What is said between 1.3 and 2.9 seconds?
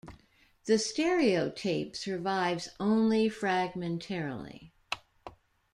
tape survives